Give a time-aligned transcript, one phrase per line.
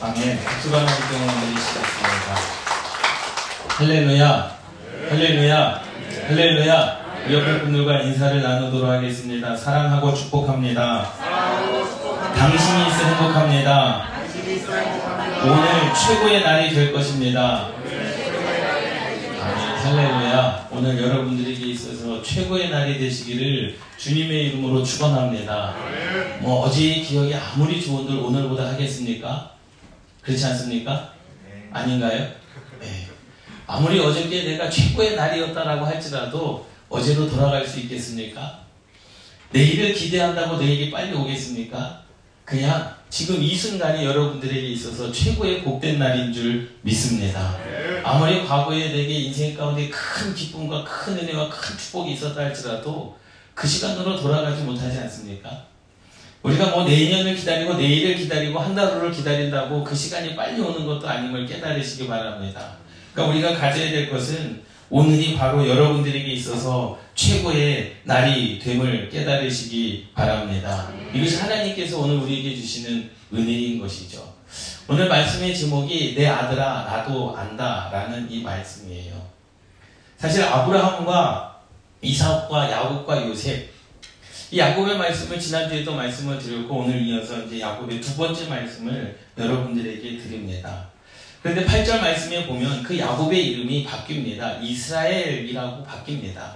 [0.00, 0.44] 아멘.
[0.44, 2.36] 박수가 나기 때문에 시작했습니다.
[3.68, 4.56] 할렐루야.
[5.10, 5.82] 할렐루야.
[6.28, 6.98] 할렐루야.
[7.26, 9.56] 우리 옆에 분들과 인사를 나누도록 하겠습니다.
[9.56, 11.10] 사랑하고 축복합니다.
[12.36, 14.08] 당신이 있어 행복합니다.
[15.44, 17.70] 오늘 최고의 날이 될 것입니다.
[19.82, 20.68] 할렐루야.
[20.70, 25.74] 오늘 여러분들에게 있어서 최고의 날이 되시기를 주님의 이름으로 축원합니다.
[26.38, 29.57] 뭐 어제 기억이 아무리 좋은들 오늘보다 하겠습니까?
[30.28, 31.14] 그렇지 않습니까?
[31.72, 32.28] 아닌가요?
[32.78, 33.08] 네.
[33.66, 38.60] 아무리 어저께 내가 최고의 날이었다라고 할지라도 어제로 돌아갈 수 있겠습니까?
[39.52, 42.02] 내일을 기대한다고 내일이 빨리 오겠습니까?
[42.44, 47.56] 그냥 지금 이 순간이 여러분들에게 있어서 최고의 복된 날인 줄 믿습니다.
[48.04, 53.16] 아무리 과거에 내게 인생 가운데 큰 기쁨과 큰 은혜와 큰 축복이 있었다 할지라도
[53.54, 55.67] 그 시간으로 돌아가지 못하지 않습니까?
[56.42, 61.46] 우리가 뭐 내년을 기다리고 내일을 기다리고 한달 후를 기다린다고 그 시간이 빨리 오는 것도 아님을
[61.46, 62.76] 깨달으시기 바랍니다.
[63.12, 70.90] 그러니까 우리가 가져야 될 것은 오늘이 바로 여러분들에게 있어서 최고의 날이 됨을 깨달으시기 바랍니다.
[71.12, 74.32] 이것이 하나님께서 오늘 우리에게 주시는 은혜인 것이죠.
[74.88, 79.14] 오늘 말씀의 제목이 내 아들아 나도 안다 라는 이 말씀이에요.
[80.16, 81.60] 사실 아브라함과
[82.00, 83.68] 이삭과 야곱과 요셉
[84.50, 90.88] 이 야곱의 말씀을 지난주에도 말씀을 드렸고 오늘 이어서 이제 야곱의 두 번째 말씀을 여러분들에게 드립니다.
[91.42, 94.62] 그런데 8절 말씀에 보면 그 야곱의 이름이 바뀝니다.
[94.62, 96.52] 이스라엘이라고 바뀝니다.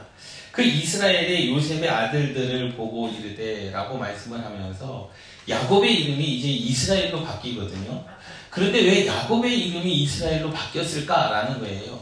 [0.50, 5.10] 그 이스라엘의 요셉의 아들들을 보고 이르되라고 말씀을 하면서
[5.48, 8.04] 야곱의 이름이 이제 이스라엘로 바뀌거든요.
[8.48, 12.00] 그런데 왜 야곱의 이름이 이스라엘로 바뀌었을까라는 거예요.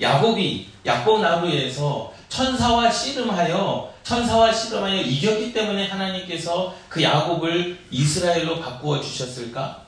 [0.00, 9.82] 야곱이 야곱 나루에서 천사와 씨름하여 천사와 씨름하여 이겼기 때문에 하나님께서 그 야곱을 이스라엘로 바꾸어 주셨을까?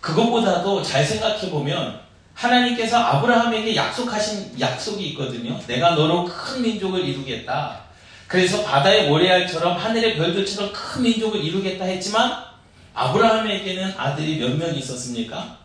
[0.00, 2.00] 그것보다도 잘 생각해 보면
[2.34, 5.58] 하나님께서 아브라함에게 약속하신 약속이 있거든요.
[5.66, 7.80] 내가 너로 큰 민족을 이루겠다.
[8.26, 12.44] 그래서 바다의 모래알처럼 하늘의 별들처럼 큰 민족을 이루겠다 했지만
[12.94, 15.58] 아브라함에게는 아들이 몇 명 있었습니까?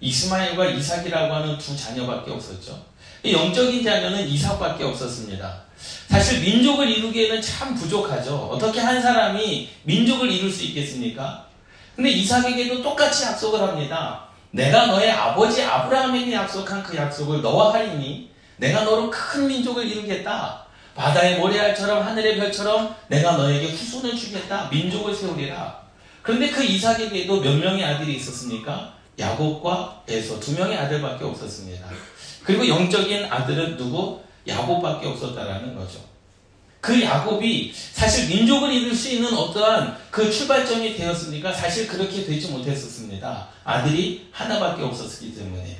[0.00, 2.82] 이스마엘과 이삭이라고 하는 두 자녀밖에 없었죠.
[3.24, 5.67] 영적인 자녀는 이삭밖에 없었습니다.
[6.08, 8.50] 사실 민족을 이루기에는 참 부족하죠.
[8.52, 11.46] 어떻게 한 사람이 민족을 이룰 수 있겠습니까?
[11.94, 14.24] 근데 이삭에게도 똑같이 약속을 합니다.
[14.50, 20.64] 내가 너의 아버지 아브라함에게 약속한 그 약속을 너와 하리니 내가 너로 큰 민족을 이루겠다.
[20.94, 24.68] 바다의 모래알처럼 하늘의 별처럼 내가 너에게 후손을 주겠다.
[24.70, 25.80] 민족을 세우리라.
[26.22, 28.94] 그런데 그 이삭에게도 몇 명의 아들이 있었습니까?
[29.18, 31.86] 야곱과 에서 두 명의 아들밖에 없었습니다.
[32.42, 34.20] 그리고 영적인 아들은 누구?
[34.48, 36.00] 야곱밖에 없었다라는 거죠.
[36.80, 43.48] 그 야곱이 사실 민족을 이룰 수 있는 어떠한 그 출발점이 되었으니까 사실 그렇게 되지 못했었습니다.
[43.64, 45.76] 아들이 하나밖에 없었기 때문에.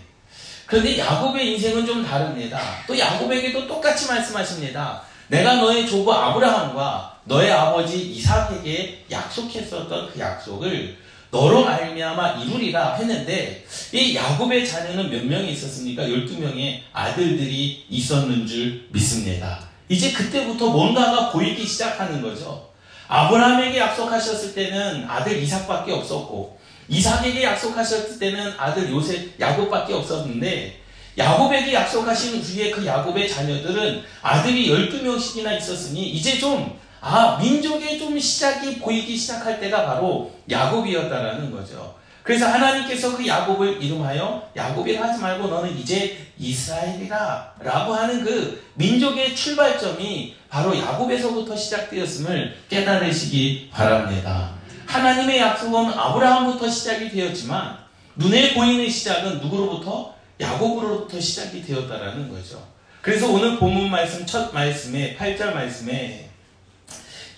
[0.67, 2.61] 그런데 야곱의 인생은 좀 다릅니다.
[2.87, 5.03] 또 야곱에게도 똑같이 말씀하십니다.
[5.29, 10.97] 내가 너의 조부 아브라함과 너의 아버지 이삭에게 약속했었던 그 약속을
[11.31, 16.05] 너로 말미암아 이루리라 했는데 이 야곱의 자녀는 몇 명이 있었습니까?
[16.05, 19.69] 12명의 아들들이 있었는 줄 믿습니다.
[19.89, 22.69] 이제 그때부터 뭔가가 보이기 시작하는 거죠.
[23.09, 26.59] 아브라함에게 약속하셨을 때는 아들 이삭밖에 없었고
[26.89, 30.81] 이삭에게 약속하셨을 때는 아들 요셉 야곱밖에 없었는데
[31.17, 38.79] 야곱에게 약속하신 후에 그 야곱의 자녀들은 아들이 12명씩이나 있었으니 이제 좀 아, 민족의 좀 시작이
[38.79, 41.97] 보이기 시작할 때가 바로 야곱이었다라는 거죠.
[42.23, 49.35] 그래서 하나님께서 그 야곱을 이름하여 야곱이라 하지 말고 너는 이제 이스라엘이라 라고 하는 그 민족의
[49.35, 54.51] 출발점이 바로 야곱에서부터 시작되었음을 깨달으시기 바랍니다.
[54.87, 57.79] 하나님의 약속은 아브라함부터 시작이 되었지만
[58.17, 60.15] 눈에 보이는 시작은 누구로부터?
[60.39, 62.63] 야곱으로부터 시작이 되었다라는 거죠.
[63.01, 66.28] 그래서 오늘 본문 말씀 첫 말씀에 8절 말씀에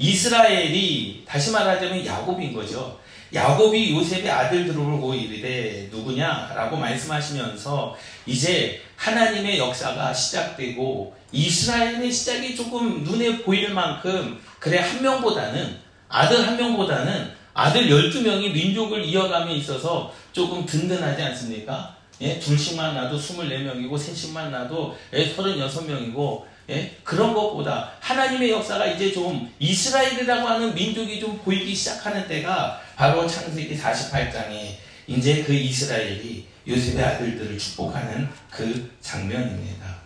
[0.01, 2.99] 이스라엘이 다시 말하자면 야곱인 거죠.
[3.33, 7.97] 야곱이 요셉의 아들들을 보고 이르되 누구냐라고 말씀하시면서
[8.27, 15.79] 이제 하나님의 역사가 시작되고 이스라엘의 시작이 조금 눈에 보일 만큼 그래 한 명보다는
[16.09, 21.95] 아들 한 명보다는 아들 12명이 민족을 이어감에 있어서 조금 든든하지 않습니까?
[22.23, 26.97] 예, 둘씩만 나도 24명이고 셋씩만 나도 예, 36명이고 예?
[27.03, 33.77] 그런 것보다 하나님의 역사가 이제 좀 이스라엘이라고 하는 민족이 좀 보이기 시작하는 때가 바로 창세기
[33.77, 34.77] 48장에
[35.07, 40.01] 이제 그 이스라엘이 요셉의 아들들을 축복하는 그 장면입니다.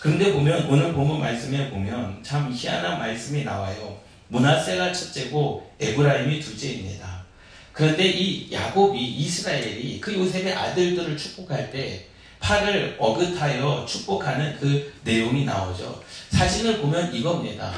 [0.00, 3.98] 그런데 보면 오늘 본문 말씀에 보면 참 희한한 말씀이 나와요.
[4.28, 7.24] 문하세가 첫째고 에브라임이 둘째입니다.
[7.72, 12.06] 그런데 이 야곱이 이스라엘이 그 요셉의 아들들을 축복할 때
[12.40, 16.02] 팔을 어긋하여 축복하는 그 내용이 나오죠.
[16.30, 17.72] 사진을 보면 이겁니다.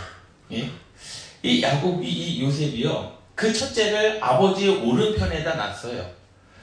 [0.53, 0.71] 예?
[1.43, 3.19] 이 야곱이 이 요셉이요.
[3.35, 6.21] 그 첫째를 아버지의 오른편에다 놨어요.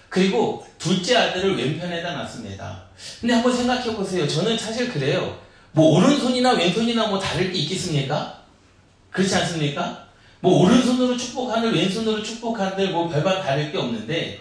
[0.09, 2.83] 그리고 둘째 아들을 왼편에다 놨습니다.
[3.19, 4.27] 근데 한번 생각해 보세요.
[4.27, 5.39] 저는 사실 그래요.
[5.71, 8.41] 뭐 오른손이나 왼손이나 뭐 다를 게 있겠습니까?
[9.11, 10.07] 그렇지 않습니까?
[10.39, 14.39] 뭐 오른손으로 축복하늘 왼손으로 축복하늘 뭐 별반 다를 게 없는데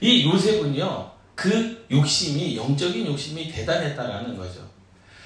[0.00, 4.58] 이 요셉은요 그 욕심이 영적인 욕심이 대단했다라는 거죠.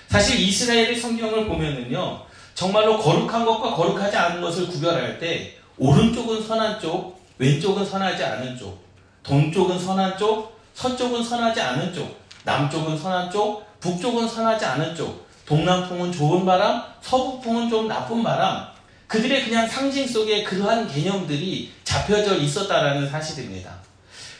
[0.08, 2.20] 사실 이스라엘의 성경을 보면은요
[2.54, 8.84] 정말로 거룩한 것과 거룩하지 않은 것을 구별할 때 오른쪽은 선한 쪽, 왼쪽은 선하지 않은 쪽,
[9.22, 16.12] 동쪽은 선한 쪽, 서쪽은 선하지 않은 쪽, 남쪽은 선한 쪽, 북쪽은 선하지 않은 쪽, 동남풍은
[16.12, 18.66] 좋은 바람, 서북풍은 좀 나쁜 바람,
[19.06, 23.81] 그들의 그냥 상징 속에 그러한 개념들이 잡혀져 있었다라는 사실입니다.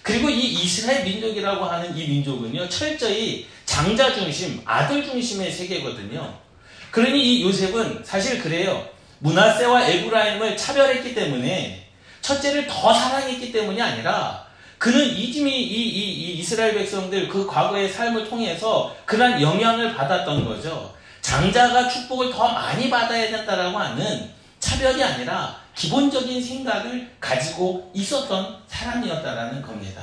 [0.02, 6.38] 그리고 이 이스라엘 민족이라고 하는 이 민족은요, 철저히 장자 중심, 아들 중심의 세계거든요.
[6.90, 8.86] 그러니 이 요셉은 사실 그래요.
[9.20, 11.86] 문하세와 에브라임을 차별했기 때문에
[12.20, 14.46] 첫째를 더 사랑했기 때문이 아니라
[14.78, 20.92] 그는 이미 이, 이, 이 이스라엘 백성들 그 과거의 삶을 통해서 그러한 영향을 받았던 거죠.
[21.20, 24.28] 장자가 축복을 더 많이 받아야 된다라고 하는
[24.58, 30.02] 차별이 아니라 기본적인 생각을 가지고 있었던 사람이었다라는 겁니다.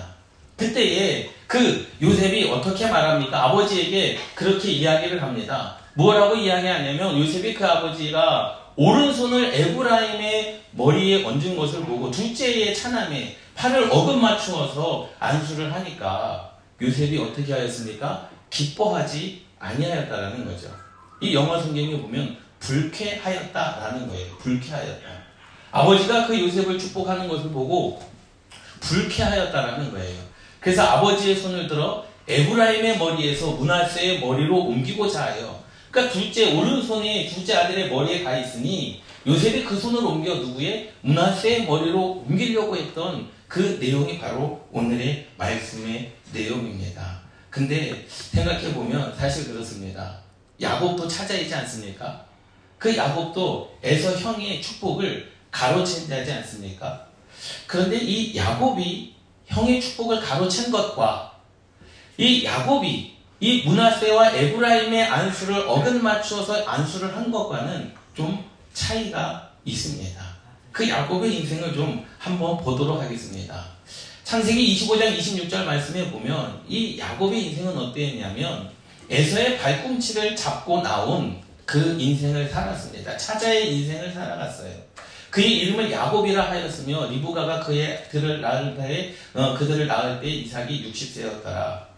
[0.57, 3.45] 그때에 그 요셉이 어떻게 말합니까?
[3.45, 5.77] 아버지에게 그렇게 이야기를 합니다.
[5.93, 14.17] 뭐라고 이야기하냐면 요셉이 그 아버지가 오른손을 에브라임의 머리에 얹은 것을 보고 둘째의 차남에 팔을 어긋
[14.17, 18.29] 맞추어서 안수를 하니까 요셉이 어떻게 하였습니까?
[18.49, 20.69] 기뻐하지 아니하였다라는 거죠.
[21.21, 24.37] 이 영어 성경에 보면 불쾌하였다라는 거예요.
[24.37, 25.18] 불쾌하였다.
[25.71, 28.01] 아버지가 그 요셉을 축복하는 것을 보고
[28.79, 30.17] 불쾌하였다라는 거예요.
[30.59, 37.89] 그래서 아버지의 손을 들어 에브라임의 머리에서 문하세의 머리로 옮기고자 하여 그러니까 둘째 오른손이 둘째 아들의
[37.89, 44.63] 머리에 가 있으니 요셉이 그 손을 옮겨 누구의 문하세의 머리로 옮기려고 했던 그 내용이 바로
[44.71, 47.19] 오늘의 말씀의 내용입니다.
[47.49, 50.19] 근데 생각해 보면 사실 그렇습니다.
[50.61, 52.25] 야곱도 찾아있지 않습니까?
[52.77, 57.07] 그 야곱도 에서 형의 축복을 가로챈다지 않습니까?
[57.67, 59.15] 그런데 이 야곱이
[59.45, 61.33] 형의 축복을 가로챈 것과
[62.17, 68.43] 이 야곱이 이 문하세와 에브라임의 안수를 어긋 맞추어서 안수를 한 것과는 좀
[68.73, 70.21] 차이가 있습니다.
[70.71, 73.65] 그 야곱의 인생을 좀 한번 보도록 하겠습니다.
[74.23, 78.69] 창세기 25장 26절 말씀에 보면 이 야곱의 인생은 어땠냐면
[79.09, 83.17] 에서의 발꿈치를 잡고 나온 그 인생을 살았습니다.
[83.17, 84.88] 차자의 인생을 살아갔어요.
[85.29, 91.89] 그의 이름을 야곱이라 하였으며 리브가가 그의 들을 낳을 때 어, 그들을 낳을 때 이삭이 60세였더라.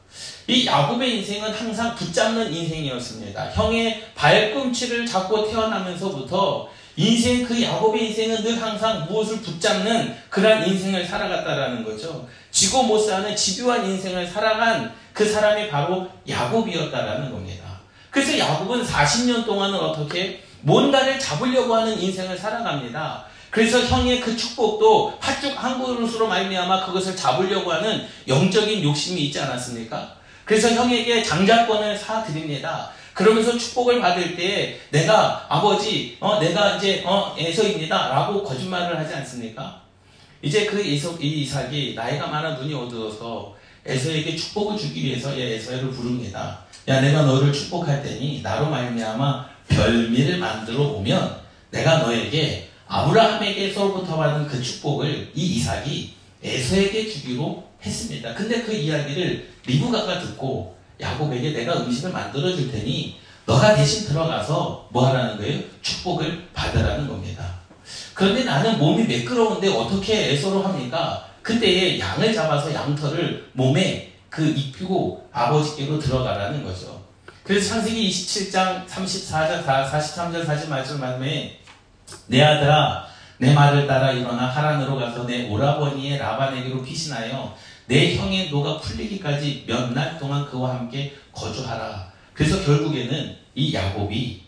[0.48, 3.51] 이 야곱의 인생은 항상 붙잡는 인생이었습니다.
[3.51, 11.86] 형의 발꿈치를 잡고 태어나면서부터 인생 그 야곱의 인생은 늘 항상 무엇을 붙잡는 그러한 인생을 살아갔다라는
[11.86, 12.28] 거죠.
[12.51, 17.80] 지고 못 사는 집요한 인생을 살아간 그 사람이 바로 야곱이었다라는 겁니다.
[18.10, 23.25] 그래서 야곱은 40년 동안은 어떻게 뭔가를 잡으려고 하는 인생을 살아갑니다.
[23.50, 30.16] 그래서 형의 그 축복도 팥죽 한 그릇으로 말미암아 그것을 잡으려고 하는 영적인 욕심이 있지 않았습니까?
[30.46, 32.92] 그래서 형에게 장자권을 사 드립니다.
[33.14, 39.81] 그러면서 축복을 받을 때 내가 아버지, 어, 내가 이제 어, 에서입니다라고 거짓말을 하지 않습니까?
[40.42, 46.59] 이제 그 에서, 이 이삭이 나이가 많아 눈이 어두워서 에서에게 축복을 주기 위해서 에서를 부릅니다.
[46.88, 54.61] 야 내가 너를 축복할 테니 나로 말미암아 별미를 만들어 오면 내가 너에게 아브라함에게서부터 받은 그
[54.61, 56.13] 축복을 이 이삭이
[56.44, 58.33] 에서에게 주기로 했습니다.
[58.33, 65.07] 근데 그 이야기를 리브가가 듣고 야곱에게 내가 음식을 만들어 줄 테니 너가 대신 들어가서 뭐
[65.07, 65.61] 하라는 거예요?
[65.81, 67.61] 축복을 받으라는 겁니다.
[68.13, 71.28] 그런데 나는 몸이 매끄러운데 어떻게 에서로 합니까?
[71.42, 77.01] 그때에 양을 잡아서 양털을 몸에 그 입히고 아버지께로 들어가라는 거죠.
[77.44, 81.60] 그래서 창세기 27장 34절, 43절, 40 말씀 말씀에
[82.28, 83.07] 내 아들아
[83.40, 87.56] 내 말을 따라 일어나 하란으로 가서 내 오라버니의 라반에게로 피신하여
[87.88, 92.12] 내 형의 노가 풀리기까지 몇 날 동안 그와 함께 거주하라.
[92.33, 94.44] 그래서 결국에는 이 야곱이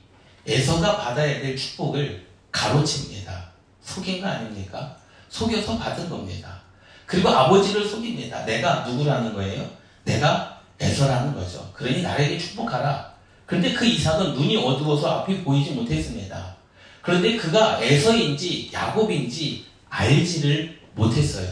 [0.48, 3.52] 에서가 받아야 될 축복을 가로챕니다.
[3.82, 4.96] 속인 거 아닙니까?
[5.30, 6.62] 속여서 받은 겁니다.
[7.08, 8.46] 그리고 아버지를 속입니다.
[8.46, 9.68] 내가 누구라는 거예요?
[10.06, 10.53] 내가
[10.84, 11.70] 에서라는 거죠.
[11.74, 13.14] 그러니 나에게 축복하라.
[13.46, 16.56] 그런데 그 이삭은 눈이 어두워서 앞이 보이지 못했습니다.
[17.02, 21.48] 그런데 그가 에서인지 야곱인지 알지를 못했어요.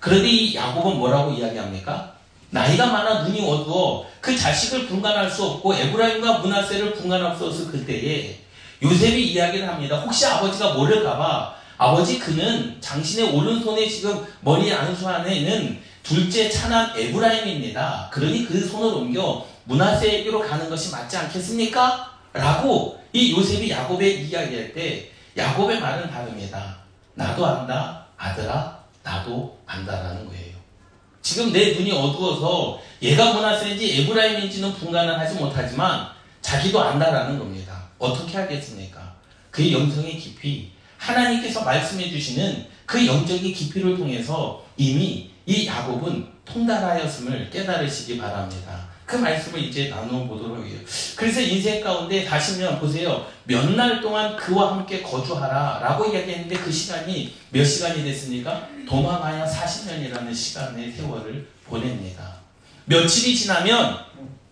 [0.00, 2.12] 그런데 이 야곱은 뭐라고 이야기합니까?
[2.50, 8.38] 나이가 많아 눈이 어두워 그 자식을 분간할 수 없고 에브라임과 문하세를 분간할 수 없을 그때에
[8.82, 10.00] 요셉이 이야기를 합니다.
[10.00, 18.08] 혹시 아버지가 모를까봐 아버지 그는 당신의 오른손에 지금 머리 안수 안에는 둘째 차남 에브라임입니다.
[18.12, 22.12] 그러니 그 손을 옮겨 문하세에게로 가는 것이 맞지 않겠습니까?
[22.32, 26.76] 라고 이 요셉이 야곱에 이야기할 때 야곱의 말은 다릅니다.
[27.14, 30.52] 나도 안다 아들아 나도 안다라는 거예요.
[31.20, 36.08] 지금 내 눈이 어두워서 얘가 문하세인지 에브라임인지는 분간을 하지 못하지만
[36.40, 37.84] 자기도 안다라는 겁니다.
[37.98, 39.14] 어떻게 하겠습니까?
[39.50, 48.18] 그의 영성의 깊이 하나님께서 말씀해 주시는 그 영적인 깊이를 통해서 이미 이 야곱은 통달하였음을 깨달으시기
[48.18, 48.88] 바랍니다.
[49.04, 50.78] 그 말씀을 이제 나누어 보도록 해요.
[51.16, 53.26] 그래서 인생 가운데 다시면 보세요.
[53.44, 58.68] 몇 날 동안 그와 함께 거주하라 라고 이야기했는데 그 시간이 몇 시간이 됐습니까?
[58.88, 62.36] 도망하여 40년이라는 시간의 세월을 보냅니다.
[62.86, 63.98] 며칠이 지나면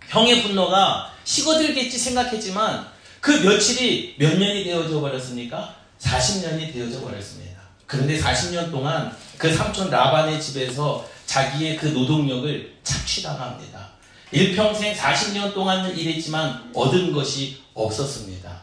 [0.08, 2.86] 형의 분노가 식어들겠지 생각했지만
[3.20, 5.74] 그 며칠이 몇 년이 되어져 버렸습니까?
[6.00, 7.49] 40년이 되어져 버렸습니다.
[7.90, 13.88] 그런데 40년 동안 그 삼촌 라반의 집에서 자기의 그 노동력을 착취당합니다.
[14.30, 18.60] 일평생 40년 동안은 일했지만 얻은 것이 없었습니다.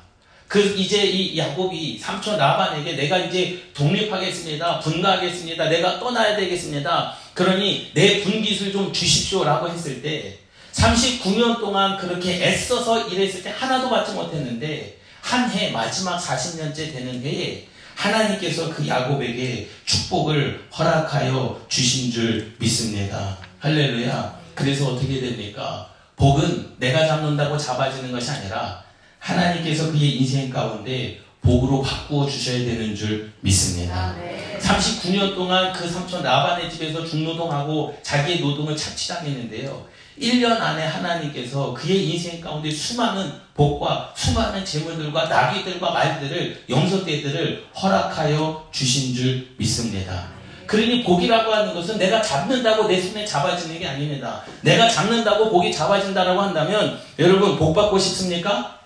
[0.47, 4.79] 그 이제 이 야곱이 삼촌 라반에게 내가 이제 독립하겠습니다.
[4.79, 5.67] 분가하겠습니다.
[5.67, 7.13] 내가 떠나야 되겠습니다.
[7.33, 10.37] 그러니 내 분깃을 좀 주십시오라고 했을 때
[10.71, 17.67] 39년 동안 그렇게 애써서 일했을 때 하나도 받지 못했는데 한 해 마지막 40년째 되는 해에
[17.97, 23.37] 하나님께서 그 야곱에게 축복을 허락하여 주신 줄 믿습니다.
[23.59, 24.37] 할렐루야.
[24.53, 25.89] 그래서 어떻게 됩니까?
[26.15, 28.83] 복은 내가 잡는다고 잡아지는 것이 아니라
[29.19, 34.15] 하나님께서 그의 인생 가운데 복으로 바꾸어 주셔야 되는 줄 믿습니다.
[34.59, 39.85] 39년 동안 그 삼촌 라반의 집에서 중노동하고 자기의 노동을 착취당했는데요.
[40.21, 49.15] 1년 안에 하나님께서 그의 인생 가운데 수많은 복과 수많은 재물들과 나귀들과 말들을 영속대들을 허락하여 주신
[49.15, 50.27] 줄 믿습니다.
[50.65, 54.43] 그러니 복이라고 하는 것은 내가 잡는다고 내 손에 잡아지는 게 아닙니다.
[54.61, 58.77] 내가 잡는다고 복이 잡아진다라고 한다면 여러분 복 받고 싶습니까?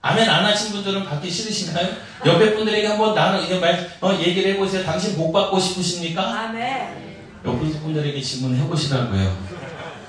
[0.00, 1.88] 아멘 안 하신 분들은 받기 싫으신가요?
[2.24, 4.84] 옆에 분들에게 한번 나는 이제 말 어, 얘기를 해보세요.
[4.84, 6.22] 당신 복 받고 싶으십니까?
[6.22, 7.08] 아멘.
[7.44, 9.57] 옆에 분들에게 질문해 보시라고요.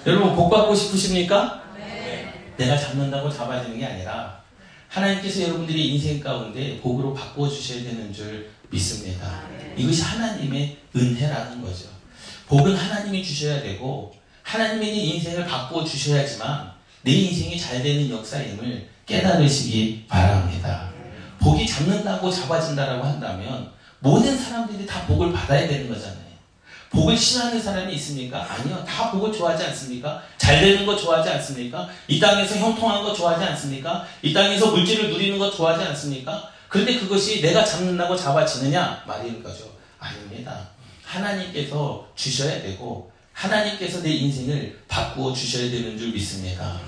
[0.10, 1.62] 여러분 복 받고 싶으십니까?
[1.78, 2.34] 네.
[2.58, 4.42] 내가 잡는다고 잡아지는 게 아니라
[4.88, 9.44] 하나님께서 여러분들이 인생 가운데 복으로 바꾸어 주셔야 되는 줄 믿습니다.
[9.78, 11.90] 이것이 하나님의 은혜라는 거죠.
[12.48, 14.12] 복은 하나님이 주셔야 되고
[14.42, 16.72] 하나님이 네 인생을 바꾸어 주셔야지만
[17.04, 20.90] 내 인생이 잘 되는 역사임을 깨달으시기 바랍니다.
[21.38, 26.29] 복이 잡는다고 잡아진다라고 한다면 모든 사람들이 다 복을 받아야 되는 거잖아요.
[26.90, 28.46] 복을 싫어하는 사람이 있습니까?
[28.52, 28.84] 아니요.
[28.88, 30.24] 다 복을 좋아하지 않습니까?
[30.38, 31.88] 잘 되는 거 좋아하지 않습니까?
[32.08, 34.06] 이 땅에서 형통한 거 좋아하지 않습니까?
[34.22, 36.50] 이 땅에서 물질을 누리는 거 좋아하지 않습니까?
[36.68, 39.04] 그런데 그것이 내가 잡는다고 잡아지느냐?
[39.06, 39.72] 말인 거죠.
[40.00, 40.68] 아닙니다.
[41.04, 46.80] 하나님께서 주셔야 되고 하나님께서 내 인생을 바꾸어 주셔야 되는 줄 믿습니다.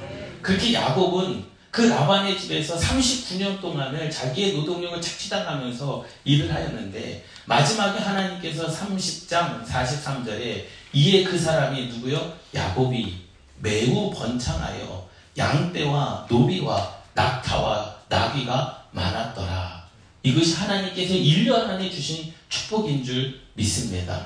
[0.42, 9.66] 그렇게 야곱은 그 라반의 집에서 39년 동안을 자기의 노동력을 착취당하면서 일을 하였는데 마지막에 하나님께서 30장
[9.66, 12.32] 43절에 이에 그 사람이 누구요?
[12.56, 13.26] 야곱이
[13.60, 19.84] 매우 번창하여 양떼와 노비와 낙타와 나귀가 많았더라.
[20.24, 24.26] 이것이 하나님께서 1년 안에 주신 축복인 줄 믿습니다.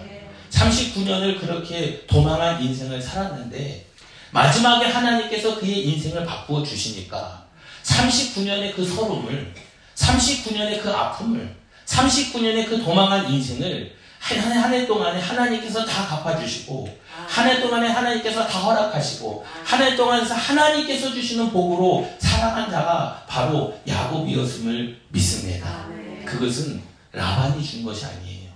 [0.51, 3.87] 39년을 그렇게 도망한 인생을 살았는데
[4.29, 7.47] 마지막에 하나님께서 그의 인생을 바꾸어 주시니까
[7.81, 9.51] 39년의 그 서름을
[9.95, 17.87] 39년의 그 아픔을 39년의 그 도망한 인생을 한해 동안에 하나님께서 다 갚아주시고 한 해 동안에
[17.89, 25.85] 하나님께서 다 허락하시고 한 해 동안에서 하나님께서 주시는 복으로 살아간 자가 바로 야곱이었음을 믿습니다.
[26.25, 28.49] 그것은 라반이 준 것이 아니에요.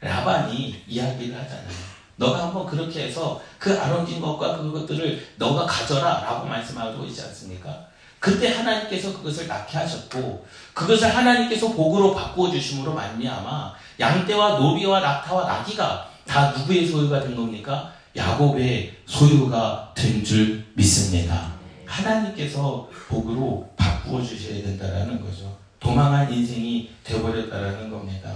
[0.00, 1.88] 라반이 이야기를 하잖아요.
[2.16, 7.87] 너가 한번 그렇게 해서 그 아름진 것과 그것들을 너가 가져라 라고 말씀하고 있지 않습니까?
[8.20, 16.08] 그때 하나님께서 그것을 낳게 하셨고 그것을 하나님께서 복으로 바꾸어 주심으로 말미암아 양떼와 노비와 낙타와 나귀가
[16.26, 17.92] 다 누구의 소유가 된 겁니까?
[18.16, 21.52] 야곱의 소유가 된 줄 믿습니다.
[21.86, 25.56] 하나님께서 복으로 바꾸어 주셔야 된다라는 거죠.
[25.80, 28.30] 도망한 인생이 되어버렸다라는 겁니다.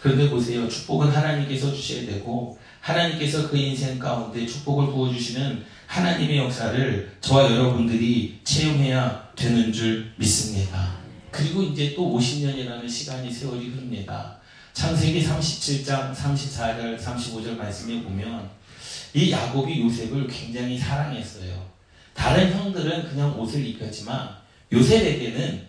[0.00, 0.68] 그런데 보세요.
[0.68, 9.30] 축복은 하나님께서 주셔야 되고 하나님께서 그 인생 가운데 축복을 부어주시는 하나님의 역사를 저와 여러분들이 체험해야
[9.34, 10.98] 되는 줄 믿습니다.
[11.30, 14.36] 그리고 이제 또 50년이라는 시간이 세월이 흐릅니다.
[14.74, 18.50] 창세기 37장 34절 35절 말씀에 보면
[19.14, 21.54] 이 야곱이 요셉을 굉장히 사랑했어요.
[22.12, 24.28] 다른 형들은 그냥 옷을 입혔지만
[24.70, 25.66] 요셉에게는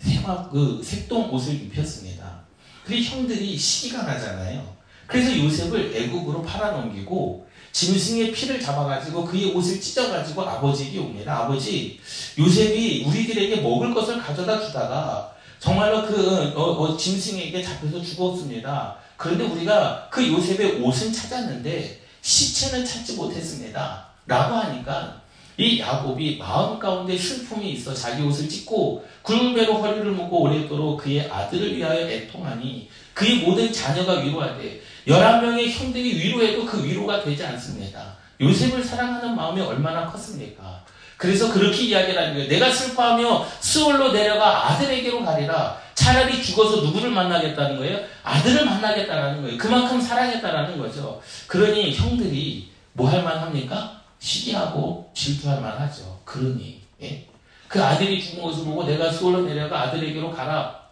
[0.52, 2.42] 그 색동 옷을 입혔습니다.
[2.84, 4.76] 그리 형들이 시기가 나잖아요.
[5.08, 11.44] 그래서 요셉을 애국으로 팔아넘기고 짐승의 피를 잡아가지고 그의 옷을 찢어가지고 아버지에게 옵니다.
[11.44, 12.00] 아버지,
[12.40, 18.96] 요셉이 우리들에게 먹을 것을 가져다 주다가 정말로 그 어, 어, 짐승에게 잡혀서 죽었습니다.
[19.18, 24.08] 그런데 우리가 그 요셉의 옷은 찾았는데 시체는 찾지 못했습니다.
[24.26, 25.22] 라고 하니까
[25.58, 31.76] 이 야곱이 마음 가운데 슬픔이 있어 자기 옷을 찢고 굴배로 허리를 묶고 오랫도록 그의 아들을
[31.76, 38.16] 위하여 애통하니 그의 모든 자녀가 위로하되 11명의 형들이 위로해도 그 위로가 되지 않습니다.
[38.42, 40.84] 요셉을 사랑하는 마음이 얼마나 컸습니까?
[41.18, 42.50] 그래서 그렇게 이야기를 하는 거예요.
[42.50, 45.80] 내가 슬퍼하며 수월로 내려가 아들에게로 가리라.
[45.94, 48.00] 차라리 죽어서 누구를 만나겠다는 거예요?
[48.24, 49.58] 아들을 만나겠다라는 거예요.
[49.58, 51.22] 그만큼 사랑했다라는 거죠.
[51.48, 54.02] 그러니 형들이 뭐 할 만합니까?
[54.20, 56.20] 시기하고 질투할 만하죠.
[56.26, 57.26] 그러니 예?
[57.68, 60.84] 그 아들이 죽은 것을 보고 내가 수월로 내려가 아들에게로 가라.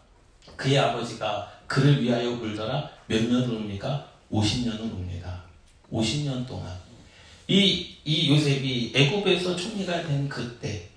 [0.56, 2.88] 그의 아버지가 그를 위하여 울더라.
[3.08, 4.08] 몇 년을 웁니까?
[4.32, 5.42] 50년을 웁니다.
[5.92, 6.72] 50년 동안
[7.48, 10.88] 이, 이 요셉이 애굽에서 총리가 된 그때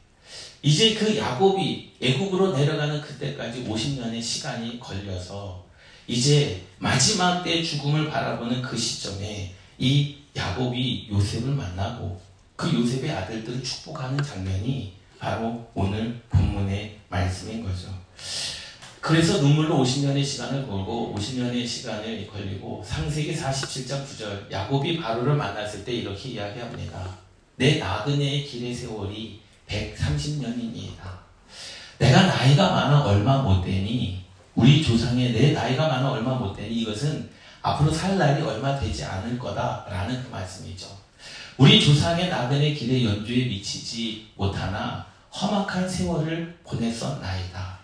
[0.63, 5.65] 이제 그 야곱이 애굽으로 내려가는 그때까지 50년의 시간이 걸려서
[6.07, 12.21] 이제 마지막 때 죽음을 바라보는 그 시점에 이 야곱이 요셉을 만나고
[12.55, 17.89] 그 요셉의 아들들을 축복하는 장면이 바로 오늘 본문의 말씀인 거죠.
[19.07, 25.93] 그래서 눈물로 50년의 시간을 걸고 50년의 시간을 걸리고 상세기 47장 9절 야곱이 바로를 만났을 때
[25.93, 27.09] 이렇게 이야기합니다.
[27.55, 31.03] 내 나그네의 길의 세월이 130년이니이다.
[31.99, 34.25] 내가 나이가 많아 얼마 못 되니
[34.57, 37.31] 우리 조상의 내 나이가 많아 얼마 못 되니 이것은
[37.63, 40.89] 앞으로 살 날이 얼마 되지 않을 거다라는 그 말씀이죠.
[41.59, 47.76] 우리 조상의 나그네 길의 연주에 미치지 못하나 험악한 세월을 보냈었나이다.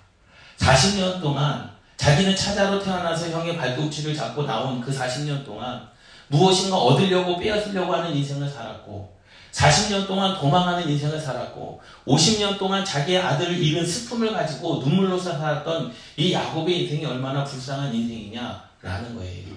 [0.62, 5.88] 40년 동안 자기는 차자로 태어나서 형의 발꿈치를 잡고 나온 그 40년 동안
[6.28, 9.12] 무엇인가 얻으려고 빼앗으려고 하는 인생을 살았고
[9.52, 16.32] 40년 동안 도망하는 인생을 살았고 50년 동안 자기의 아들을 잃은 슬픔을 가지고 눈물로 살았던 이
[16.32, 19.52] 야곱의 인생이 얼마나 불쌍한 인생이냐라는 거예요.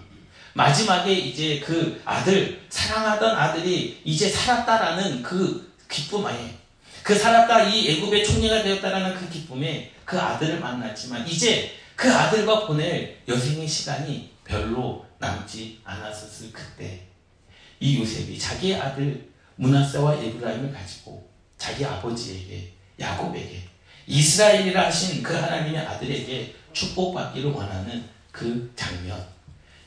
[0.53, 6.57] 마지막에 이제 그 아들 사랑하던 아들이 이제 살았다라는 그 기쁨 아예
[7.05, 13.21] 그 살았다 이 애굽의 총리가 되었다라는 그 기쁨에 그 아들을 만났지만 이제 그 아들과 보낼
[13.27, 17.01] 여생의 시간이 별로 남지 않았었을 그때
[17.79, 23.61] 이 요셉이 자기의 아들 문하세와 에브라임을 가지고 자기 아버지에게 야곱에게
[24.07, 29.23] 이스라엘이라 하신 그 하나님의 아들에게 축복받기를 원하는 그 장면.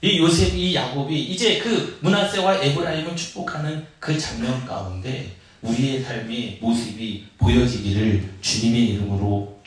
[0.02, 8.34] 이 요셉이 야곱이 이제 그 문하세와 에브라임을 축복하는 그 장면 가운데 우리의 삶의 모습이 보여지기를
[8.40, 9.60] 주님의 이름으로.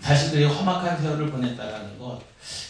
[0.00, 2.20] 사실 그의 험악한 세월을 보냈다라는 것,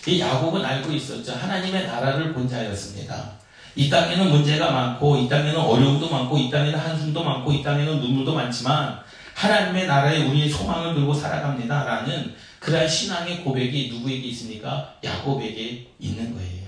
[0.07, 1.33] 이 야곱은 알고 있었죠.
[1.33, 3.33] 하나님의 나라를 본 자였습니다.
[3.75, 8.35] 이 땅에는 문제가 많고, 이 땅에는 어려움도 많고, 이 땅에는 한숨도 많고, 이 땅에는 눈물도
[8.35, 8.99] 많지만,
[9.35, 11.85] 하나님의 나라에 우리의 소망을 들고 살아갑니다.
[11.85, 14.95] 라는 그러한 신앙의 고백이 누구에게 있습니까?
[15.05, 16.67] 야곱에게 있는 거예요.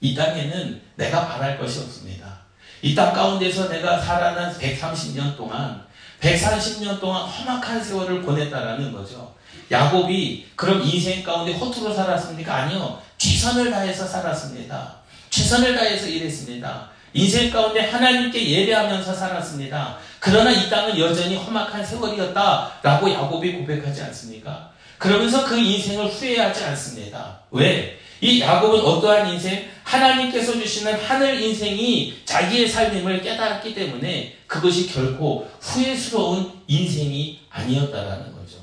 [0.00, 2.39] 이 땅에는 내가 바랄 것이 없습니다.
[2.82, 5.82] 이 땅 가운데서 내가 살아난 130년 동안
[6.20, 9.34] 130년 동안 험악한 세월을 보냈다라는 거죠.
[9.70, 12.54] 야곱이 그럼 인생 가운데 허투루 살았습니까?
[12.54, 13.00] 아니요.
[13.18, 14.94] 최선을 다해서 살았습니다.
[15.30, 16.88] 최선을 다해서 일했습니다.
[17.12, 19.96] 인생 가운데 하나님께 예배하면서 살았습니다.
[20.18, 24.70] 그러나 이 땅은 여전히 험악한 세월이었다라고 야곱이 고백하지 않습니까?
[24.98, 27.38] 그러면서 그 인생을 후회하지 않습니다.
[27.50, 27.98] 왜?
[28.20, 29.68] 이 야곱은 어떠한 인생?
[29.90, 38.58] 하나님께서 주시는 하늘 인생이 자기의 삶임을 깨달았기 때문에 그것이 결코 후회스러운 인생이 아니었다라는 거죠.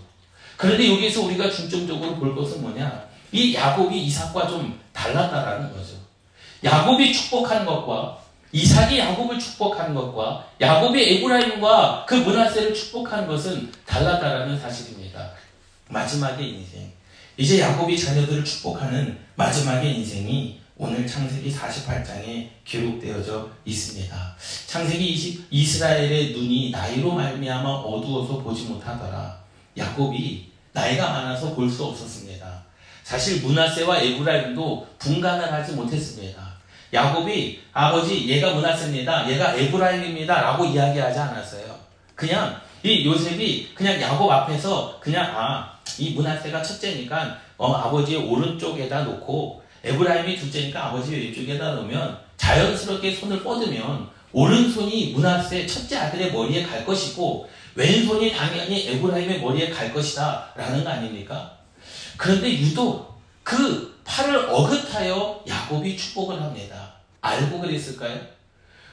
[0.56, 3.08] 그런데 여기서 우리가 중점적으로 볼 것은 뭐냐?
[3.34, 5.96] 이 야곱이 이삭과 좀 달랐다라는 거죠.
[6.64, 8.20] 야곱이 축복한 것과
[8.54, 15.32] 이삭이 야곱을 축복한 것과 야곱이 에브라임과 그 문하세를 축복한 것은 달랐다라는 사실입니다.
[15.90, 16.90] 마지막의 인생.
[17.36, 24.36] 이제 야곱이 자녀들을 축복하는 마지막의 인생이 오늘 창세기 48장에 기록되어져 있습니다.
[24.68, 29.38] 창세기 20 이스라엘의 눈이 나이로 말미암아 어두워서 보지 못하더라.
[29.76, 32.64] 야곱이 나이가 많아서 볼 수 없었습니다.
[33.04, 36.46] 사실 문하세와 에브라임도 분간을 하지 못했습니다.
[36.94, 39.32] 야곱이 아버지 얘가 문하세입니다.
[39.32, 40.42] 얘가 에브라임입니다.
[40.42, 41.76] 라고 이야기하지 않았어요.
[42.14, 49.64] 그냥 이 요셉이 그냥 야곱 앞에서 그냥 아 이 문하세가 첫째니까 어, 아버지의 오른쪽에다 놓고
[49.84, 57.50] 에브라임이 둘째니까 아버지 왼쪽에다 놓으면 자연스럽게 손을 뻗으면 오른손이 문하세 첫째 아들의 머리에 갈 것이고
[57.76, 61.58] 왼손이 당연히 에브라임의 머리에 갈 것이다 라는 거 아닙니까?
[62.18, 66.94] 그런데 유독 그 팔을 어긋하여 야곱이 축복을 합니다.
[67.22, 68.20] 알고 그랬을까요?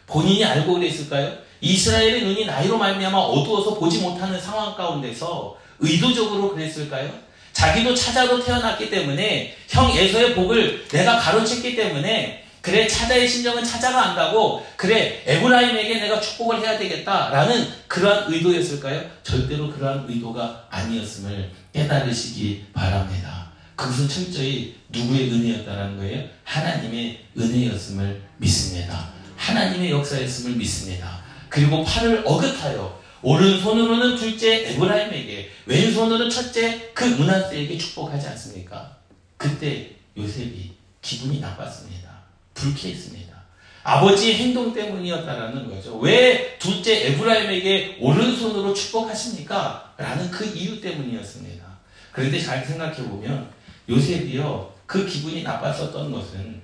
[0.06, 1.32] 본인이 알고 그랬을까요?
[1.60, 7.10] 이스라엘의 눈이 나이로 말미암아 어두워서 보지 못하는 상황 가운데서 의도적으로 그랬을까요?
[7.54, 14.66] 자기도 차자로 태어났기 때문에 형 에서의 복을 내가 가로챘기 때문에 그래 차자의 심정은 차자가 안다고
[14.76, 19.02] 그래 에브라임에게 내가 축복을 해야 되겠다라는 그러한 의도였을까요?
[19.22, 23.52] 절대로 그러한 의도가 아니었음을 깨달으시기 바랍니다.
[23.76, 26.24] 그것은 철저히 누구의 은혜였다라는 거예요?
[26.44, 29.10] 하나님의 은혜였음을 믿습니다.
[29.36, 31.22] 하나님의 역사였음을 믿습니다.
[31.48, 38.98] 그리고 팔을 어긋하여 오른손으로는 둘째 에브라임에게 왼손으로는 첫째 그 문하세에게 축복하지 않습니까?
[39.38, 42.10] 그때 요셉이 기분이 나빴습니다.
[42.52, 43.34] 불쾌했습니다.
[43.82, 45.98] 아버지의 행동 때문이었다라는 거죠.
[45.98, 49.94] 왜 둘째 에브라임에게 오른손으로 축복하십니까?
[49.96, 51.64] 라는 그 이유 때문이었습니다.
[52.12, 53.48] 그런데 잘 생각해 보면
[53.88, 56.60] 요셉이요 그 기분이 나빴었던 것은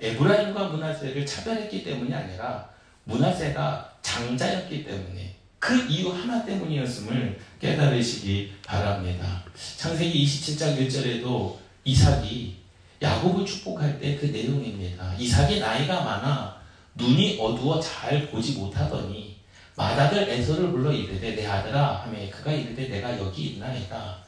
[0.00, 2.68] 에브라임과 문하세를 차별했기 때문이 아니라
[3.04, 5.33] 문하세가 장자였기 때문에
[5.64, 9.42] 그 이유 하나 때문이었음을 깨달으시기 바랍니다.
[9.78, 12.54] 창세기 27장 1절에도 이삭이
[13.00, 15.14] 야곱을 축복할 때 그 내용입니다.
[15.18, 16.60] 이삭이 나이가 많아
[16.96, 19.36] 눈이 어두워 잘 보지 못하더니
[19.74, 24.18] 마닥을 에서를 불러 이르되 내 아들아 하매 그가 이르되 내가 여기 있나이다.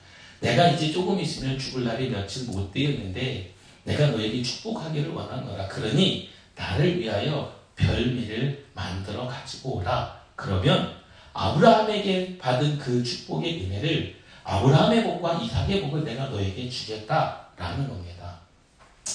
[0.40, 3.52] 내가 이제 조금 있으면 죽을 날이 며칠 못 되었는데
[3.84, 5.68] 내가 너에게 축복하기를 원하노라.
[5.68, 10.18] 그러니 나를 위하여 별미를 만들어 가지고 오라.
[10.34, 11.04] 그러면
[11.36, 18.38] 아브라함에게 받은 그 축복의 은혜를 아브라함의 복과 이삭의 복을 내가 너에게 주겠다라는 겁니다.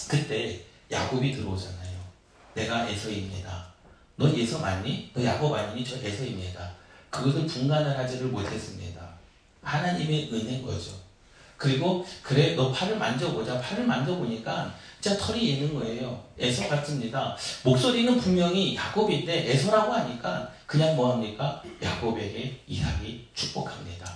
[0.08, 2.00] 그때 야곱이 들어오잖아요.
[2.54, 3.72] 내가 에서입니다.
[4.18, 5.10] 너 에서 맞니?
[5.14, 5.84] 너 야곱 아니니?
[5.84, 6.72] 저 에서입니다.
[7.10, 9.02] 그것을 분간을 하지를 못했습니다.
[9.64, 10.92] 하나님의 은혜인 거죠.
[11.62, 13.62] 그리고 그래 너 팔을 만져보자.
[13.62, 16.20] 팔을 만져보니까 진짜 털이 있는 거예요.
[16.40, 17.38] 에서 같습니다.
[17.64, 21.62] 목소리는 분명히 야곱인데 에서라고 하니까 그냥 뭐합니까?
[21.80, 24.12] 야곱에게 이삭이 축복합니다.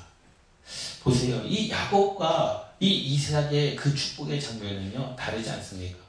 [1.04, 1.40] 보세요.
[1.46, 6.00] 이 야곱과 이 이삭의 그 축복의 장면은요 다르지 않습니까?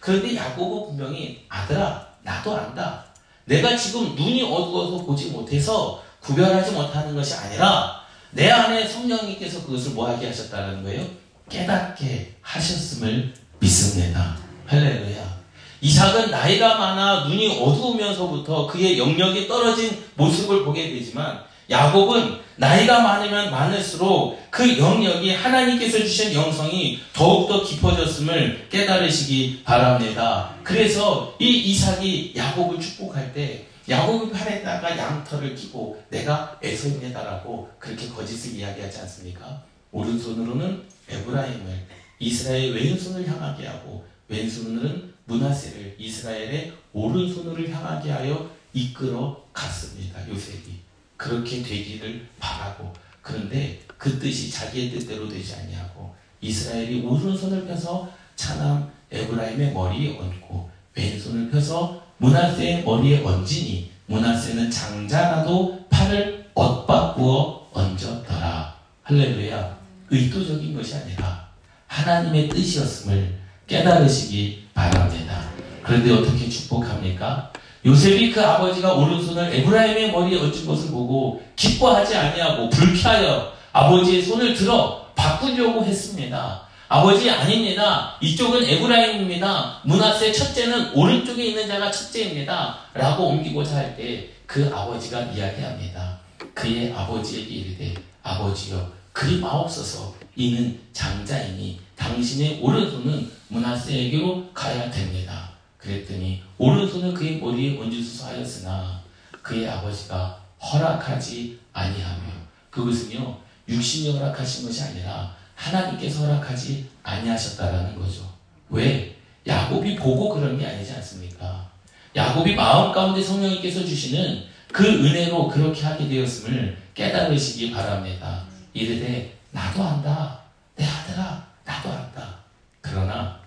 [0.00, 3.04] 그런데 야곱은 분명히 아들아 나도 안다.
[3.44, 7.95] 내가 지금 눈이 어두워서 보지 못해서 구별하지 못하는 것이 아니라
[8.36, 11.06] 내 안에 성령님께서 그것을 뭐하게 하셨다는 거예요?
[11.48, 14.36] 깨닫게 하셨음을 믿습니다.
[14.66, 15.36] 할렐루야.
[15.80, 24.38] 이삭은 나이가 많아 눈이 어두우면서부터 그의 영역이 떨어진 모습을 보게 되지만 야곱은 나이가 많으면 많을수록
[24.50, 30.54] 그 영역이 하나님께서 주신 영성이 더욱더 깊어졌음을 깨달으시기 바랍니다.
[30.62, 39.00] 그래서 이 이삭이 야곱을 축복할 때 야곱의 팔에다가 양털을 끼고 내가 에서입니다라고 그렇게 거짓을 이야기하지
[39.00, 39.62] 않습니까?
[39.92, 41.86] 오른손으로는 에브라임을
[42.18, 50.28] 이스라엘 왼손을 향하게 하고 왼손으로는 문하세를 이스라엘의 오른손으로 향하게 하여 이끌어 갔습니다.
[50.28, 50.80] 요셉이
[51.16, 59.72] 그렇게 되기를 바라고 그런데 그 뜻이 자기의 뜻대로 되지 아니하고 이스라엘이 오른손을 펴서 차남 에브라임의
[59.72, 68.74] 머리에 얹고 왼손을 펴서 문하세의 머리에 얹으니 문하세는 장자라도 팔을 엇바꾸어 얹었더라.
[69.02, 69.76] 할렐루야.
[70.10, 71.48] 의도적인 것이 아니라
[71.86, 73.34] 하나님의 뜻이었음을
[73.66, 75.42] 깨달으시기 바랍니다.
[75.82, 77.52] 그런데 어떻게 축복합니까?
[77.84, 85.06] 요셉이 그 아버지가 오른손을 에브라임의 머리에 얹은 것을 보고 기뻐하지 아니하고 불쾌하여 아버지의 손을 들어
[85.14, 86.65] 바꾸려고 했습니다.
[86.88, 88.16] 아버지 아닙니다.
[88.20, 89.80] 이쪽은 에브라임입니다.
[89.84, 92.78] 문하세 첫째는 오른쪽에 있는 자가 첫째입니다.
[92.94, 96.18] 라고 옮기고자 할 때 그 아버지가 이야기합니다.
[96.54, 105.50] 그의 아버지에게 이르되 아버지여 그리 마옵소서 이는 장자이니 당신의 오른손은 문하세에게로 가야 됩니다.
[105.78, 109.02] 그랬더니 오른손을 그의 머리에 얹으소서 하였으나
[109.42, 112.22] 그의 아버지가 허락하지 아니하며
[112.70, 113.36] 그것은요
[113.68, 118.30] 육신이 허락하신 것이 아니라 하나님께서 허락하지 아니하셨다라는 거죠.
[118.68, 119.16] 왜?
[119.46, 121.68] 야곱이 보고 그런 게 아니지 않습니까?
[122.14, 128.44] 야곱이 마음 가운데 성령님께서 주시는 그 은혜로 그렇게 하게 되었음을 깨달으시기 바랍니다.
[128.74, 130.40] 이르되 나도 안다.
[130.74, 132.36] 내 아들아 나도 안다.
[132.80, 133.40] 그러나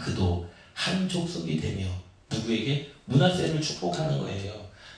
[0.00, 1.86] 그도 한 족속이 되며
[2.30, 4.52] 누구에게 문하세를 축복하는 거예요.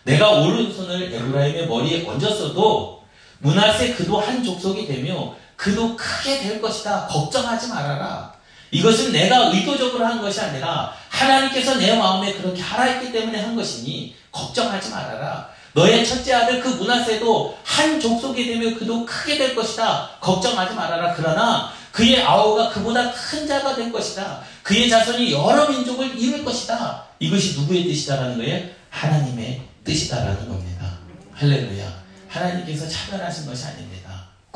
[0.05, 3.05] 내가 오른손을 에브라임의 머리에 얹었어도
[3.41, 7.07] 문하세 그도 한 족속이 되며 그도 크게 될 것이다.
[7.07, 8.33] 걱정하지 말아라.
[8.71, 14.15] 이것은 내가 의도적으로 한 것이 아니라 하나님께서 내 마음에 그렇게 하라 했기 때문에 한 것이니
[14.31, 15.49] 걱정하지 말아라.
[15.73, 20.11] 너의 첫째 아들 그 문하세도 한 족속이 되며 그도 크게 될 것이다.
[20.21, 21.15] 걱정하지 말아라.
[21.15, 24.41] 그러나 그의 아우가 그보다 큰 자가 될 것이다.
[24.63, 27.05] 그의 자손이 여러 민족을 이룰 것이다.
[27.19, 28.69] 이것이 누구의 뜻이다라는 거예요?
[28.91, 30.93] 하나님의 뜻이다라는 겁니다.
[31.35, 31.87] 할렐루야.
[32.29, 33.96] 하나님께서 차별하신 것이 아닙니다.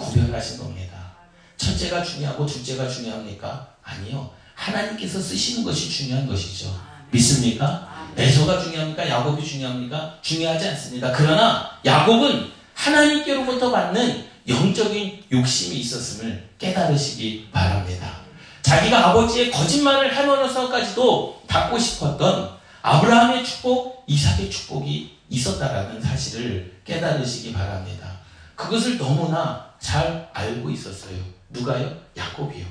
[0.00, 1.12] 구별하신 겁니다.
[1.56, 3.68] 첫째가 중요하고 둘째가 중요합니까?
[3.82, 4.30] 아니요.
[4.54, 6.78] 하나님께서 쓰시는 것이 중요한 것이죠.
[7.10, 7.88] 믿습니까?
[8.16, 9.08] 에서가 중요합니까?
[9.08, 10.18] 야곱이 중요합니까?
[10.22, 11.12] 중요하지 않습니다.
[11.12, 18.20] 그러나 야곱은 하나님께로부터 받는 영적인 욕심이 있었음을 깨달으시기 바랍니다.
[18.62, 22.50] 자기가 아버지의 거짓말을 하면서까지도 받고 싶었던
[22.82, 28.18] 아브라함의 축복, 이삭의 축복이 있었다라는 사실을 깨달으시기 바랍니다.
[28.54, 31.16] 그것을 너무나 잘 알고 있었어요.
[31.48, 31.96] 누가요?
[32.16, 32.66] 야곱이요.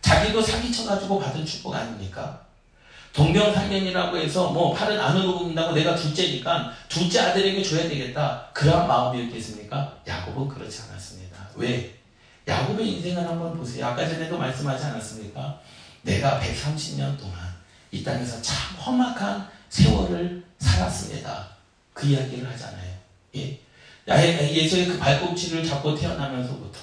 [0.00, 2.40] 자기도 사기쳐가지고 받은 축복 아닙니까?
[3.12, 8.48] 동병상련이라고 해서 뭐 팔은 안으로 굽는다고 내가 둘째니까 둘째 아들에게 줘야 되겠다.
[8.52, 9.98] 그런 마음이었겠습니까?
[10.06, 11.48] 야곱은 그렇지 않았습니다.
[11.56, 11.98] 왜?
[12.46, 13.86] 야곱의 인생을 한번 보세요.
[13.86, 15.60] 아까 전에도 말씀하지 않았습니까?
[16.02, 17.52] 내가 130년 동안
[17.90, 21.48] 이 땅에서 참 험악한 세월을 살았습니다.
[21.92, 22.92] 그 이야기를 하잖아요.
[23.36, 23.60] 예.
[24.08, 26.80] 예수의 그 발꿈치를 잡고 태어나면서부터.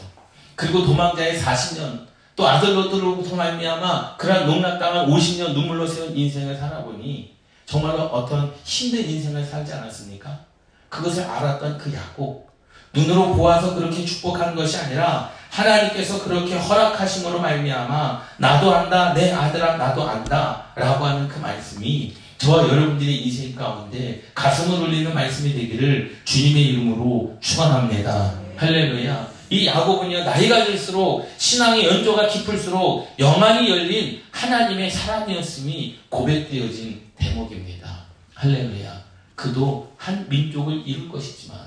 [0.55, 2.07] 그리고 도망자의 40년.
[2.35, 9.73] 또 아들로들로부터 말미암아 그러한 농락당한 50년 눈물로 세운 인생을 살아보니 정말로 어떤 힘든 인생을 살지
[9.73, 10.39] 않았습니까?
[10.87, 12.49] 그것을 알았던 그 야곱
[12.93, 20.07] 눈으로 보아서 그렇게 축복하는 것이 아니라 하나님께서 그렇게 허락하심으로 말미암아 나도 안다 내 아들아 나도
[20.07, 27.37] 안다 라고 하는 그 말씀이 저와 여러분들의 인생 가운데 가슴을 울리는 말씀이 되기를 주님의 이름으로
[27.41, 28.39] 축원합니다.
[28.55, 29.29] 할렐루야.
[29.49, 38.05] 이 야곱은요 나이가 들수록 신앙의 연조가 깊을수록 영안이 열린 하나님의 사람이었음이 고백되어진 대목입니다.
[38.35, 39.03] 할렐루야.
[39.35, 41.57] 그도 한 민족을 이룰 것이지만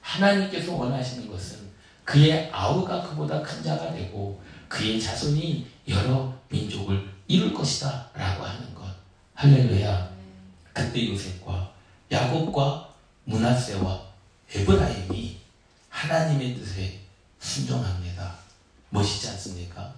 [0.00, 1.58] 하나님께서 원하시는 것은
[2.04, 8.84] 그의 아우가 그보다 큰 자가 되고 그의 자손이 여러 민족을 이룰 것이다 라고 하는 것.
[9.34, 10.11] 할렐루야.
[10.72, 11.72] 그때 요셉과
[12.10, 12.88] 야곱과
[13.24, 14.02] 문하세와
[14.54, 15.36] 에브라임이
[15.88, 17.00] 하나님의 뜻에
[17.40, 18.34] 순종합니다.
[18.90, 19.94] 멋있지 않습니까?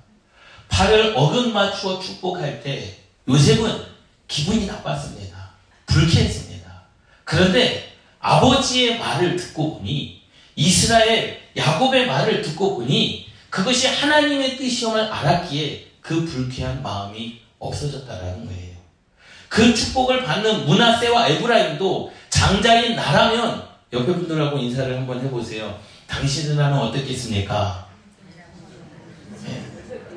[0.69, 3.85] 팔을 어긋 맞추어 축복할 때 요셉은
[4.29, 5.51] 기분이 나빴습니다.
[5.87, 6.83] 불쾌했습니다.
[7.25, 10.23] 그런데 아버지의 말을 듣고 보니
[10.57, 18.74] 이스라엘 야곱의 말을 듣고 보니 그것이 하나님의 뜻이om을 알았기에 그 불쾌한 마음이 없어졌다라는 거예요.
[19.55, 25.79] 그 축복을 받는 문하세와 에브라임도 장자인 나라면 옆에 분들하고 인사를 한번 해보세요.
[26.09, 27.87] 당신은 나는 어떻겠습니까?
[29.45, 29.65] 네.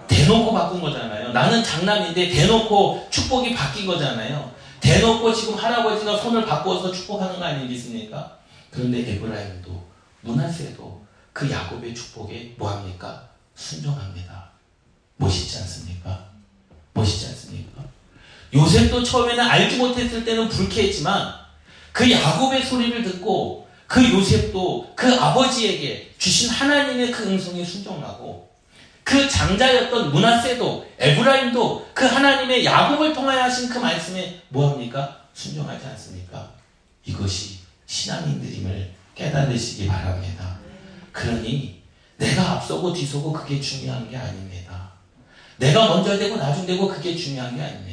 [0.08, 1.34] 대놓고 바꾼 거잖아요.
[1.34, 4.52] 나는 장남인데 대놓고 축복이 바뀐 거잖아요.
[4.80, 8.39] 대놓고 지금 할아버지가 손을 바꿔서 축복하는 거 아니겠습니까?
[8.71, 9.88] 그런데 에브라임도
[10.21, 13.30] 문하세도 그 야곱의 축복에 뭐합니까?
[13.54, 14.50] 순종합니다.
[15.17, 16.37] 멋있지 않습니까?
[18.53, 21.33] 요셉도 처음에는 알지 못했을 때는 불쾌했지만
[21.91, 28.47] 그 야곱의 소리를 듣고 그 요셉도 그 아버지에게 주신 하나님의 그 음성에 순종하고
[29.03, 35.23] 그 장자였던 문하세도 에브라임도 그 하나님의 야곱을 통하여 하신 그 말씀에 뭐합니까?
[35.33, 36.51] 순종하지 않습니까?
[37.05, 40.60] 이것이 신앙인들임을 깨달으시기 바랍니다.
[41.13, 41.81] 그러니
[42.17, 44.91] 내가 앞서고 뒤서고 그게 중요한 게 아닙니다.
[45.57, 47.87] 내가 먼저 되고 나중 되고 그게 중요한 게 아닙니다.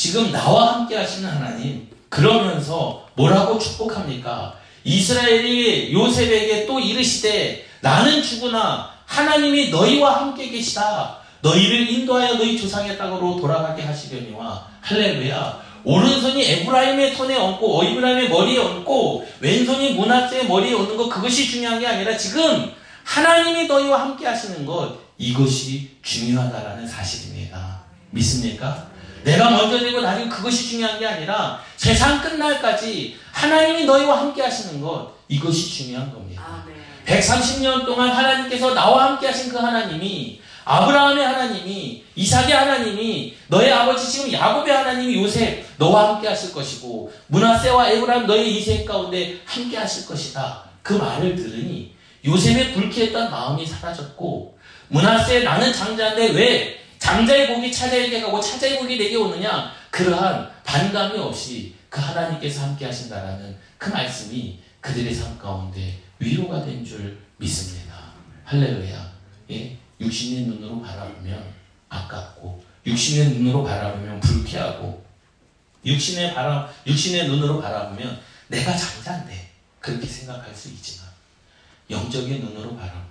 [0.00, 4.54] 지금 나와 함께 하시는 하나님, 그러면서 뭐라고 축복합니까?
[4.82, 11.18] 이스라엘이 요셉에게 또 이르시되 나는 죽으나 하나님이 너희와 함께 계시다.
[11.42, 15.60] 너희를 인도하여 너희 조상의 땅으로 돌아가게 하시려니와 할렐루야.
[15.84, 21.86] 오른손이 에브라임의 손에 얹고 에브라임의 머리에 얹고 왼손이 문하세의 머리에 얹는 것 그것이 중요한 게
[21.86, 22.72] 아니라 지금
[23.04, 27.80] 하나님이 너희와 함께 하시는 것 이것이 중요하다라는 사실입니다.
[28.12, 28.88] 믿습니까?
[29.24, 35.14] 내가 먼저 되고 나중에 그것이 중요한 게 아니라 세상 끝날까지 하나님이 너희와 함께 하시는 것
[35.28, 36.42] 이것이 중요한 겁니다.
[36.44, 37.20] 아, 네.
[37.20, 44.32] 130년 동안 하나님께서 나와 함께 하신 그 하나님이 아브라함의 하나님이 이삭의 하나님이 너의 아버지 지금
[44.32, 50.64] 야곱의 하나님이 요셉 너와 함께 하실 것이고 문하세와 에브라임 너의 이생 가운데 함께 하실 것이다.
[50.82, 58.40] 그 말을 들으니 요셉의 불쾌했던 마음이 사라졌고 문하세 나는 장자인데 왜 장자의 복이 차자에게 가고
[58.40, 65.36] 차자의 복이 내게 오느냐 그러한 반감이 없이 그 하나님께서 함께 하신다라는 그 말씀이 그들의 삶
[65.38, 68.12] 가운데 위로가 된 줄 믿습니다.
[68.44, 69.12] 할렐루야.
[69.50, 69.76] 예?
[70.00, 71.42] 육신의 눈으로 바라보면
[71.88, 75.04] 아깝고 육신의 눈으로 바라보면 불쾌하고
[75.84, 81.08] 육신의 바람 육신의 눈으로 바라보면 내가 장자인데 그렇게 생각할 수 있지만
[81.90, 83.09] 영적인 눈으로 바라보면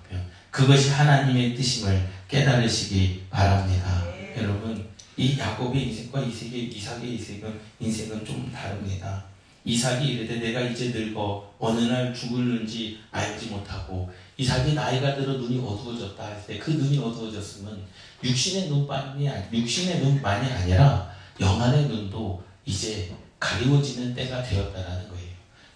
[0.50, 4.04] 그것이 하나님의 뜻임을 깨달으시기 바랍니다.
[4.06, 4.34] 네.
[4.38, 9.24] 여러분 이 야곱의 인생과 이삭의 이삭의 인생은 인생은 좀 다릅니다.
[9.64, 16.24] 이삭이 이르되 내가 이제 늙어 어느 날 죽을는지 알지 못하고 이삭이 나이가 들어 눈이 어두워졌다
[16.24, 17.78] 할 때 그 눈이 어두워졌으면
[18.24, 25.30] 육신의 눈만이 육신의 눈만이 아니라 영안의 눈도 이제 가리워지는 때가 되었다라는 거예요.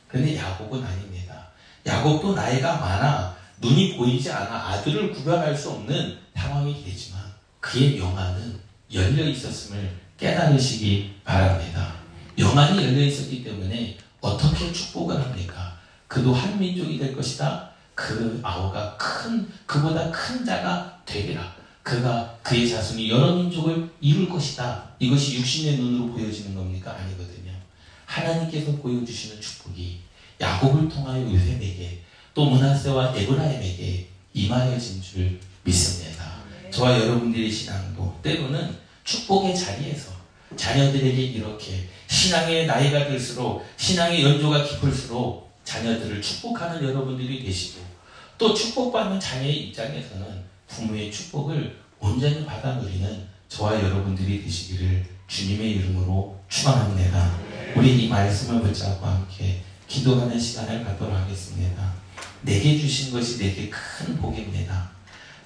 [0.08, 1.48] 그런데 야곱은 아닙니다.
[1.86, 7.22] 야곱도 나이가 많아 눈이 보이지 않아 아들을 구별할 수 없는 상황이 되지만
[7.60, 8.60] 그의 영안은
[8.92, 11.94] 열려 있었음을 깨달으시기 바랍니다.
[12.36, 15.78] 영안이 열려 있었기 때문에 어떻게 축복을 합니까?
[16.06, 17.70] 그도 한 민족이 될 것이다.
[17.94, 21.54] 그 아우가 큰 그보다 큰 자가 되리라.
[21.82, 24.90] 그가 그의 자손이 여러 민족을 이룰 것이다.
[24.98, 26.94] 이것이 육신의 눈으로 보여지는 겁니까?
[26.98, 27.52] 아니거든요.
[28.04, 30.00] 하나님께서 보여주시는 축복이
[30.40, 32.03] 야곱을 통하여 요셉에게
[32.34, 36.34] 또 문하세와 에브라임에게 임하여진 줄 믿습니다.
[36.70, 40.10] 저와 여러분들의 신앙도 때로는 축복의 자리에서
[40.56, 47.80] 자녀들에게 이렇게 신앙의 나이가 들수록 신앙의 연조가 깊을수록 자녀들을 축복하는 여러분들이 되시고
[48.36, 57.38] 또 축복받는 자녀의 입장에서는 부모의 축복을 온전히 받아 누리는 저와 여러분들이 되시기를 주님의 이름으로 축원합니다.
[57.76, 62.03] 우리 이 말씀을 붙잡고 함께 기도하는 시간을 갖도록 하겠습니다.
[62.44, 64.90] 내게 주신 것이 내게 큰 복입니다.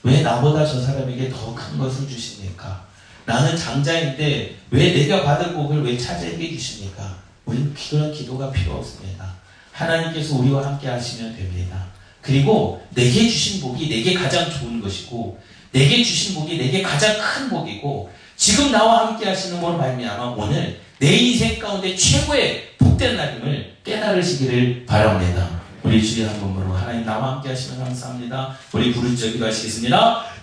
[0.03, 2.87] 왜 나보다 저 사람에게 더 큰 것을 주십니까?
[3.25, 7.19] 나는 장자인데 왜 내가 받을 복을 왜 차지하게 주십니까?
[7.45, 9.35] 우리는 그런 기도가 필요 없습니다.
[9.73, 11.87] 하나님께서 우리와 함께 하시면 됩니다.
[12.21, 15.41] 그리고 내게 주신 복이 내게 가장 좋은 것이고
[15.73, 21.17] 내게 주신 복이 내게 가장 큰 복이고 지금 나와 함께 하시는 걸로 말미암아 오늘 내
[21.17, 25.58] 인생 가운데 최고의 복된 날임을 깨달으시기를 바랍니다.
[25.89, 28.55] 우리 주의 한 번으로 하나님 나와 함께 하시면 감사합니다.
[28.75, 30.23] 우리 부르짖어 기도하시겠습니다.